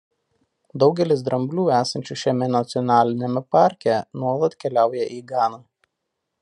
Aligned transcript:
Daugelis 0.83 1.21
dramblių 1.27 1.65
esančių 1.79 2.17
šiame 2.21 2.47
nacionaliniame 2.55 3.45
parke 3.57 4.01
nuolat 4.23 4.61
keliauja 4.65 5.09
į 5.19 5.23
Ganą. 5.33 5.63